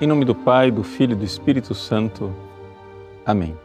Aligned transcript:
Em 0.00 0.08
nome 0.08 0.24
do 0.24 0.34
Pai, 0.34 0.72
do 0.72 0.82
Filho 0.82 1.12
e 1.12 1.14
do 1.14 1.24
Espírito 1.24 1.72
Santo. 1.72 2.34
Amém. 3.24 3.56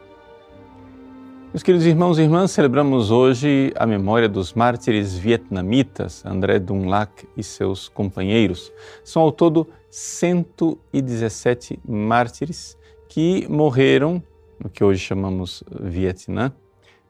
Meus 1.52 1.63
queridos 1.63 1.88
irmãos 1.88 2.20
e 2.20 2.21
irmãs, 2.21 2.52
celebramos 2.52 3.10
hoje 3.10 3.74
a 3.76 3.88
memória 3.88 4.29
dos 4.29 4.54
mártires 4.54 5.18
vietnamitas 5.18 6.24
André 6.24 6.60
Dunlac 6.60 7.28
e 7.35 7.42
seus 7.42 7.89
companheiros. 7.89 8.71
São 9.03 9.24
ao 9.24 9.31
todo 9.31 9.67
117 9.89 11.79
mártires 11.84 12.78
que 13.07 13.48
morreram 13.49 14.21
no 14.63 14.70
que 14.70 14.84
hoje 14.84 14.99
chamamos 14.99 15.63
Vietnã, 15.81 16.53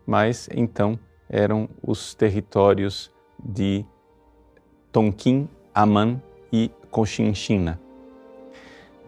mas 0.07 0.47
então 0.55 0.97
eram 1.29 1.67
os 1.83 2.15
territórios 2.15 3.11
de 3.37 3.85
Tonkin, 4.93 5.49
Aman 5.75 6.21
e 6.53 6.71
Cochinchina. 6.89 7.88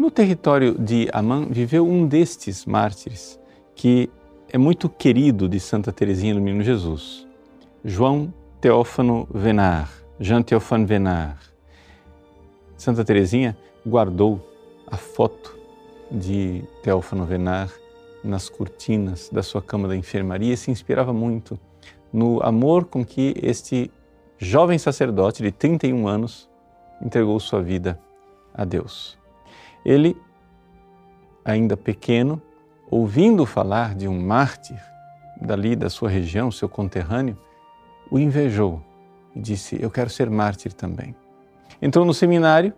No 0.01 0.09
território 0.09 0.75
de 0.79 1.07
Amman 1.13 1.49
viveu 1.51 1.87
um 1.87 2.07
destes 2.07 2.65
mártires 2.65 3.39
que 3.75 4.09
é 4.51 4.57
muito 4.57 4.89
querido 4.89 5.47
de 5.47 5.59
Santa 5.59 5.91
Teresinha 5.91 6.33
do 6.33 6.41
Menino 6.41 6.63
Jesus, 6.63 7.27
João 7.85 8.33
Teófano 8.59 9.27
Venar, 9.31 9.91
Jean 10.19 10.41
Teófano 10.41 10.87
Venar. 10.87 11.37
Santa 12.75 13.05
Teresinha 13.05 13.55
guardou 13.85 14.41
a 14.87 14.97
foto 14.97 15.55
de 16.09 16.63
Teófano 16.81 17.23
Venar 17.23 17.69
nas 18.23 18.49
cortinas 18.49 19.29
da 19.31 19.43
sua 19.43 19.61
cama 19.61 19.88
da 19.88 19.95
enfermaria 19.95 20.55
e 20.55 20.57
se 20.57 20.71
inspirava 20.71 21.13
muito 21.13 21.59
no 22.11 22.41
amor 22.41 22.85
com 22.85 23.05
que 23.05 23.35
este 23.39 23.91
jovem 24.39 24.79
sacerdote 24.79 25.43
de 25.43 25.52
31 25.52 26.07
anos 26.07 26.49
entregou 26.99 27.39
sua 27.39 27.61
vida 27.61 27.99
a 28.52 28.65
Deus. 28.65 29.20
Ele, 29.85 30.15
ainda 31.43 31.75
pequeno, 31.75 32.41
ouvindo 32.89 33.45
falar 33.45 33.95
de 33.95 34.07
um 34.07 34.19
mártir 34.19 34.79
dali 35.39 35.75
da 35.75 35.89
sua 35.89 36.09
região, 36.09 36.51
seu 36.51 36.69
conterrâneo, 36.69 37.37
o 38.09 38.19
invejou 38.19 38.81
e 39.35 39.39
disse: 39.39 39.81
Eu 39.81 39.89
quero 39.89 40.09
ser 40.09 40.29
mártir 40.29 40.73
também. 40.73 41.15
Entrou 41.81 42.05
no 42.05 42.13
seminário, 42.13 42.73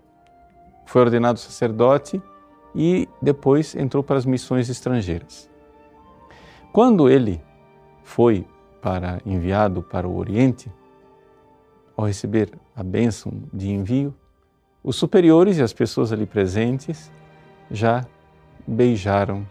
foi 0.86 1.02
ordenado 1.02 1.40
sacerdote 1.40 2.22
e 2.76 3.08
depois 3.22 3.76
entrou 3.76 4.04
para 4.04 4.18
as 4.18 4.26
missões 4.26 4.70
estrangeiras. 4.70 5.50
Quando 6.72 7.10
ele 7.10 7.42
foi 8.04 8.48
para 8.82 9.20
enviado 9.26 9.82
para 9.82 10.08
o 10.08 10.18
Oriente, 10.18 10.72
ao 11.96 12.06
receber 12.06 12.52
a 12.76 12.84
bênção 12.84 13.32
de 13.54 13.70
envio, 13.70 14.14
os 14.84 14.96
superiores 14.96 15.58
e 15.58 15.62
as 15.62 15.72
pessoas 15.72 16.12
ali 16.12 16.26
presentes 16.26 17.12
já 17.72 18.06
beijaram 18.68 19.48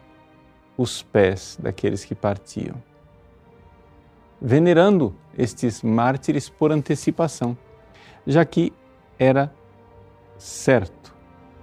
os 0.76 1.02
pés 1.02 1.58
daqueles 1.60 2.04
que 2.04 2.14
partiam, 2.14 2.76
venerando 4.40 5.14
estes 5.36 5.82
mártires 5.82 6.48
por 6.48 6.70
antecipação, 6.70 7.56
já 8.26 8.44
que 8.44 8.72
era 9.18 9.52
certo 10.36 11.14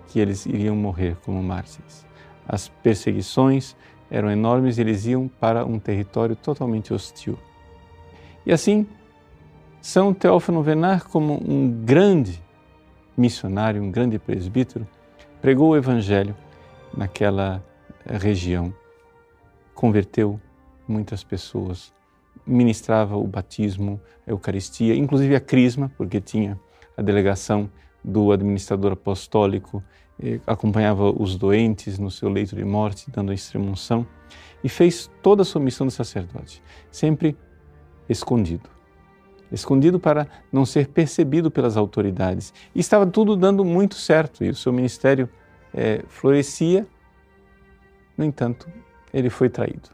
que 0.08 0.20
eles 0.20 0.46
iriam 0.46 0.76
morrer 0.76 1.16
como 1.24 1.42
mártires. 1.44 2.06
As 2.48 2.68
perseguições 2.68 3.76
eram 4.10 4.32
enormes 4.32 4.78
e 4.78 4.82
eles 4.82 5.06
iam 5.06 5.28
para 5.28 5.66
um 5.66 5.78
território 5.78 6.36
totalmente 6.36 6.94
hostil. 6.94 7.38
E 8.46 8.52
assim, 8.52 8.88
São 9.82 10.14
Teófano 10.14 10.64
Venar, 10.64 11.08
como 11.08 11.34
um 11.34 11.70
grande 11.84 12.42
missionário, 13.20 13.84
um 13.84 13.92
grande 13.92 14.18
presbítero, 14.18 14.88
pregou 15.42 15.72
o 15.72 15.78
Evangelho 15.78 16.36
naquela 16.96 17.64
região, 18.06 18.74
converteu 19.76 20.40
muitas 20.88 21.24
pessoas, 21.24 21.94
ministrava 22.48 23.18
o 23.18 23.28
batismo, 23.28 24.00
a 24.26 24.32
Eucaristia, 24.32 24.96
inclusive 24.96 25.36
a 25.36 25.40
Crisma, 25.40 25.92
porque 25.98 26.22
tinha 26.22 26.58
a 26.96 27.02
delegação 27.02 27.70
do 28.04 28.32
administrador 28.32 28.94
apostólico, 28.94 29.84
eh, 30.22 30.40
acompanhava 30.48 31.12
os 31.12 31.36
doentes 31.36 32.00
no 32.00 32.10
seu 32.10 32.30
leito 32.30 32.56
de 32.56 32.64
morte, 32.64 33.12
dando 33.12 33.32
a 33.32 33.36
extremunção, 33.36 34.08
e 34.64 34.70
fez 34.70 35.12
toda 35.22 35.42
a 35.42 35.46
sua 35.46 35.62
missão 35.62 35.86
de 35.86 35.94
sacerdote, 35.94 36.64
sempre 36.92 37.38
escondido 38.08 38.79
escondido 39.52 40.00
para 40.00 40.28
não 40.52 40.66
ser 40.66 40.88
percebido 40.88 41.50
pelas 41.50 41.78
autoridades. 41.78 42.54
E 42.74 42.80
estava 42.80 43.06
tudo 43.06 43.36
dando 43.36 43.66
muito 43.66 43.96
certo 43.96 44.44
e 44.44 44.50
o 44.50 44.56
seu 44.56 44.72
ministério 44.72 45.30
é, 45.74 46.04
florescia. 46.08 46.88
No 48.18 48.26
entanto, 48.26 48.68
ele 49.14 49.30
foi 49.30 49.50
traído. 49.50 49.90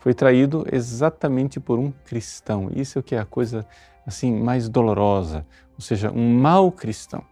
Foi 0.00 0.14
traído 0.14 0.66
exatamente 0.72 1.60
por 1.60 1.78
um 1.78 1.90
cristão. 2.04 2.70
Isso 2.74 2.98
é 2.98 3.00
o 3.00 3.02
que 3.02 3.14
é 3.14 3.18
a 3.18 3.24
coisa 3.24 3.66
assim 4.06 4.32
mais 4.32 4.68
dolorosa. 4.68 5.46
Ou 5.76 5.82
seja, 5.82 6.10
um 6.10 6.34
mau 6.34 6.72
cristão 6.72 7.22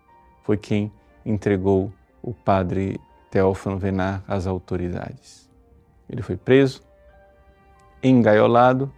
foi 0.43 0.57
quem 0.57 0.93
entregou 1.25 1.93
o 2.23 2.33
padre 2.33 3.01
Teófano 3.31 3.79
Venar 3.79 4.23
às 4.27 4.47
autoridades. 4.47 5.49
Ele 6.09 6.23
foi 6.23 6.37
preso, 6.37 6.83
engaiolado 8.03 8.93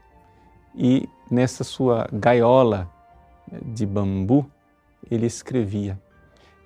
e 0.75 1.09
nessa 1.31 1.63
sua 1.65 2.09
gaiola 2.13 2.91
de 3.63 3.87
bambu, 3.87 4.51
ele 5.11 5.27
escrevia. 5.27 6.01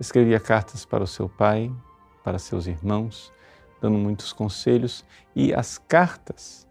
Escrevia 0.00 0.40
cartas 0.40 0.84
para 0.84 1.04
o 1.04 1.06
seu 1.06 1.28
pai, 1.28 1.72
para 2.22 2.38
seus 2.38 2.66
irmãos, 2.66 3.32
dando 3.80 3.98
muitos 3.98 4.32
conselhos, 4.32 5.04
e 5.36 5.52
as 5.54 5.78
cartas 5.78 6.66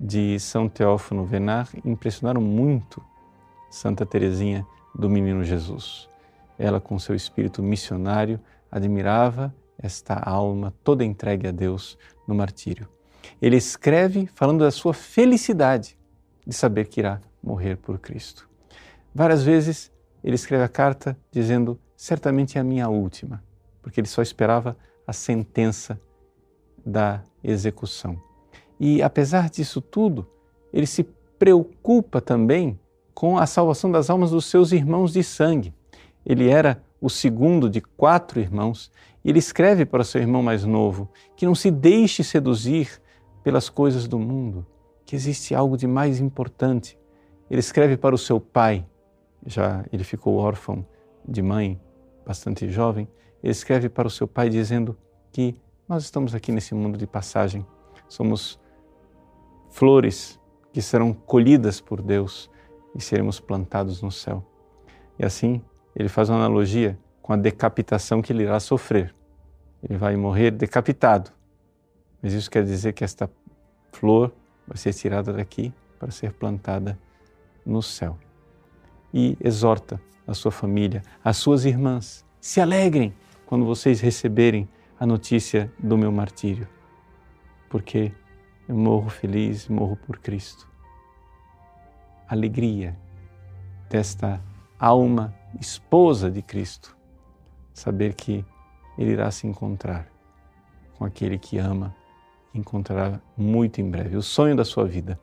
de 0.00 0.38
São 0.40 0.68
Teófano 0.68 1.24
Venar 1.24 1.68
impressionaram 1.84 2.40
muito 2.40 3.02
Santa 3.70 4.04
Teresinha 4.04 4.66
do 4.94 5.08
Menino 5.08 5.44
Jesus. 5.44 6.08
Ela, 6.58 6.80
com 6.80 6.98
seu 6.98 7.14
espírito 7.14 7.62
missionário, 7.62 8.40
admirava 8.70 9.54
esta 9.78 10.14
alma 10.14 10.72
toda 10.82 11.04
entregue 11.04 11.46
a 11.46 11.52
Deus 11.52 11.98
no 12.26 12.34
martírio. 12.34 12.88
Ele 13.40 13.56
escreve 13.56 14.26
falando 14.34 14.60
da 14.60 14.70
sua 14.70 14.94
felicidade 14.94 15.98
de 16.46 16.54
saber 16.54 16.86
que 16.86 17.00
irá 17.00 17.20
morrer 17.46 17.76
por 17.76 17.98
Cristo. 17.98 18.48
Várias 19.14 19.42
vezes 19.42 19.92
ele 20.22 20.34
escreve 20.34 20.64
a 20.64 20.68
carta 20.68 21.16
dizendo: 21.30 21.78
certamente 21.96 22.58
é 22.58 22.60
a 22.60 22.64
minha 22.64 22.88
última, 22.88 23.42
porque 23.80 24.00
ele 24.00 24.08
só 24.08 24.20
esperava 24.20 24.76
a 25.06 25.12
sentença 25.12 25.98
da 26.84 27.22
execução. 27.42 28.20
E 28.78 29.00
apesar 29.00 29.48
disso 29.48 29.80
tudo, 29.80 30.28
ele 30.72 30.86
se 30.86 31.04
preocupa 31.38 32.20
também 32.20 32.78
com 33.14 33.38
a 33.38 33.46
salvação 33.46 33.90
das 33.90 34.10
almas 34.10 34.30
dos 34.30 34.44
seus 34.46 34.72
irmãos 34.72 35.12
de 35.12 35.22
sangue. 35.22 35.72
Ele 36.24 36.48
era 36.48 36.82
o 37.00 37.08
segundo 37.08 37.70
de 37.70 37.80
quatro 37.80 38.40
irmãos 38.40 38.90
e 39.24 39.30
ele 39.30 39.38
escreve 39.38 39.86
para 39.86 40.04
seu 40.04 40.20
irmão 40.20 40.42
mais 40.42 40.64
novo 40.64 41.08
que 41.36 41.46
não 41.46 41.54
se 41.54 41.70
deixe 41.70 42.22
seduzir 42.22 43.00
pelas 43.42 43.68
coisas 43.68 44.08
do 44.08 44.18
mundo, 44.18 44.66
que 45.04 45.14
existe 45.14 45.54
algo 45.54 45.76
de 45.76 45.86
mais 45.86 46.20
importante. 46.20 46.98
Ele 47.50 47.60
escreve 47.60 47.96
para 47.96 48.14
o 48.14 48.18
seu 48.18 48.40
pai, 48.40 48.84
já 49.44 49.84
ele 49.92 50.04
ficou 50.04 50.36
órfão 50.36 50.84
de 51.26 51.42
mãe, 51.42 51.80
bastante 52.26 52.68
jovem. 52.68 53.08
Ele 53.42 53.52
escreve 53.52 53.88
para 53.88 54.08
o 54.08 54.10
seu 54.10 54.26
pai 54.26 54.48
dizendo 54.48 54.96
que 55.30 55.54
nós 55.88 56.02
estamos 56.02 56.34
aqui 56.34 56.50
nesse 56.50 56.74
mundo 56.74 56.98
de 56.98 57.06
passagem, 57.06 57.64
somos 58.08 58.60
flores 59.70 60.40
que 60.72 60.82
serão 60.82 61.12
colhidas 61.12 61.80
por 61.80 62.02
Deus 62.02 62.50
e 62.94 63.00
seremos 63.00 63.38
plantados 63.38 64.02
no 64.02 64.10
céu. 64.10 64.44
E 65.18 65.24
assim, 65.24 65.62
ele 65.94 66.08
faz 66.08 66.28
uma 66.28 66.38
analogia 66.38 66.98
com 67.22 67.32
a 67.32 67.36
decapitação 67.36 68.20
que 68.20 68.32
ele 68.32 68.42
irá 68.42 68.58
sofrer. 68.58 69.14
Ele 69.82 69.96
vai 69.96 70.16
morrer 70.16 70.50
decapitado. 70.50 71.30
Mas 72.22 72.32
isso 72.32 72.50
quer 72.50 72.64
dizer 72.64 72.92
que 72.92 73.04
esta 73.04 73.30
flor 73.92 74.32
vai 74.66 74.76
ser 74.76 74.92
tirada 74.92 75.32
daqui 75.32 75.72
para 75.98 76.10
ser 76.10 76.32
plantada 76.32 76.98
no 77.66 77.82
céu. 77.82 78.16
E 79.12 79.36
exorta 79.40 80.00
a 80.26 80.32
sua 80.32 80.52
família, 80.52 81.02
as 81.24 81.36
suas 81.36 81.64
irmãs, 81.64 82.24
se 82.40 82.60
alegrem 82.60 83.12
quando 83.44 83.64
vocês 83.64 84.00
receberem 84.00 84.68
a 84.98 85.04
notícia 85.04 85.72
do 85.78 85.98
meu 85.98 86.10
martírio, 86.10 86.68
porque 87.68 88.12
eu 88.68 88.76
morro 88.76 89.10
feliz, 89.10 89.68
morro 89.68 89.96
por 89.96 90.18
Cristo. 90.18 90.68
Alegria 92.28 92.96
desta 93.88 94.40
alma 94.78 95.34
esposa 95.60 96.30
de 96.30 96.42
Cristo, 96.42 96.96
saber 97.72 98.14
que 98.14 98.44
ele 98.98 99.12
irá 99.12 99.30
se 99.30 99.46
encontrar 99.46 100.08
com 100.98 101.04
aquele 101.04 101.38
que 101.38 101.58
ama 101.58 101.94
encontrará 102.54 103.20
muito 103.36 103.80
em 103.80 103.90
breve 103.90 104.16
o 104.16 104.22
sonho 104.22 104.56
da 104.56 104.64
sua 104.64 104.84
vida 104.86 105.18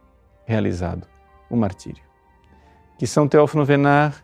realizado, 0.46 1.08
o 1.50 1.56
martírio. 1.56 2.04
Que 2.98 3.08
São 3.08 3.28
Teófano 3.28 3.66
Venar, 3.66 4.24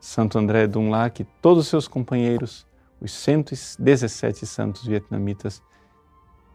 Santo 0.00 0.38
André 0.38 0.66
Dunlac 0.66 1.22
e 1.22 1.24
todos 1.40 1.64
os 1.64 1.68
seus 1.68 1.88
companheiros 1.88 2.66
os 3.00 3.12
117 3.12 4.46
santos 4.46 4.86
vietnamitas, 4.86 5.62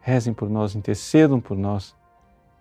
rezem 0.02 0.34
por 0.34 0.50
nós, 0.50 0.76
intercedam 0.76 1.40
por 1.40 1.58
nós 1.58 1.96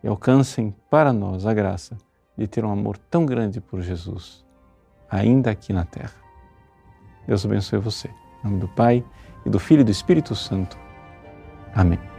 e 0.03 0.09
alcancem 0.09 0.75
para 0.91 1.13
nós 1.13 1.47
a 1.47 1.55
graça 1.55 1.97
de 2.37 2.47
ter 2.47 2.65
um 2.65 2.71
amor 2.71 2.99
tão 2.99 3.25
grande 3.25 3.61
por 3.61 3.81
Jesus, 3.81 4.45
ainda 5.11 5.51
aqui 5.51 5.73
na 5.73 5.85
terra. 5.85 6.15
Deus 7.27 7.45
abençoe 7.45 7.79
você. 7.79 8.09
Em 8.09 8.49
nome 8.49 8.61
do 8.61 8.69
Pai, 8.69 9.05
e 9.45 9.51
do 9.51 9.59
Filho 9.59 9.81
e 9.81 9.85
do 9.85 9.91
Espírito 9.91 10.35
Santo. 10.35 10.79
Amém. 11.75 12.18